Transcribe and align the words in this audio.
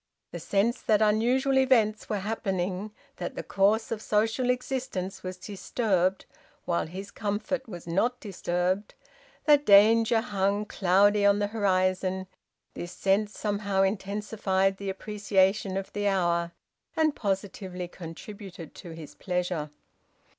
The 0.31 0.39
sense 0.39 0.81
that 0.81 0.99
unusual 1.03 1.59
events 1.59 2.09
were 2.09 2.17
happening, 2.25 2.89
that 3.17 3.35
the 3.35 3.43
course 3.43 3.91
of 3.91 4.01
social 4.01 4.49
existence 4.49 5.21
was 5.21 5.37
disturbed 5.37 6.25
while 6.65 6.87
his 6.87 7.11
comfort 7.11 7.69
was 7.69 7.85
not 7.85 8.19
disturbed, 8.19 8.95
that 9.45 9.63
danger 9.63 10.19
hung 10.21 10.65
cloudy 10.65 11.23
on 11.23 11.37
the 11.37 11.45
horizon 11.53 12.25
this 12.73 12.93
sense 12.93 13.37
somehow 13.37 13.83
intensified 13.83 14.77
the 14.77 14.89
appreciation 14.89 15.77
of 15.77 15.93
the 15.93 16.07
hour, 16.07 16.51
and 16.97 17.15
positively 17.15 17.87
contributed 17.87 18.73
to 18.73 18.95
his 18.95 19.13
pleasure. 19.13 19.69